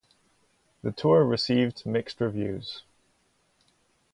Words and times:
The 0.81 0.91
tour 0.91 1.23
received 1.25 1.85
mixed 1.85 2.21
reviews. 2.21 2.81